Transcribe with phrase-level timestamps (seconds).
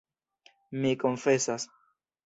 [0.85, 1.71] Mi konfesas.